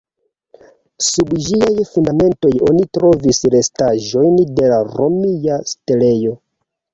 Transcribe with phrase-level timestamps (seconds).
[1.07, 6.35] Sub ĝiaj fundamentoj oni trovis restaĵojn de romia setlejo.